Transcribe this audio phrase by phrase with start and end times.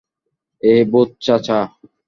[0.61, 1.59] এই ভূত চাচা।